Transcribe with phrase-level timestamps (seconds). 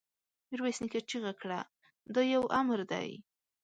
[0.49, 1.59] ميرويس نيکه چيغه کړه!
[2.13, 3.09] دا يو امر دی!